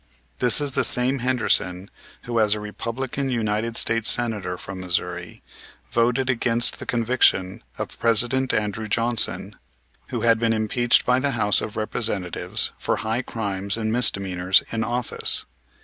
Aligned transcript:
This 0.39 0.59
is 0.59 0.71
the 0.71 0.83
same 0.83 1.19
Henderson, 1.19 1.91
who, 2.23 2.39
as 2.39 2.55
a 2.55 2.59
Republican 2.59 3.29
United 3.29 3.77
States 3.77 4.09
Senator 4.09 4.57
from 4.57 4.79
Missouri, 4.79 5.43
voted 5.91 6.27
against 6.27 6.79
the 6.79 6.87
conviction 6.87 7.61
of 7.77 7.99
President 7.99 8.51
Andrew 8.51 8.87
Johnson, 8.87 9.57
who 10.07 10.21
had 10.21 10.39
been 10.39 10.53
impeached 10.53 11.05
by 11.05 11.19
the 11.19 11.33
House 11.37 11.61
of 11.61 11.77
Representatives 11.77 12.71
for 12.79 12.95
high 12.95 13.21
crimes 13.21 13.77
and 13.77 13.91
misdemeanors 13.91 14.63
in 14.71 14.83
office. 14.83 15.45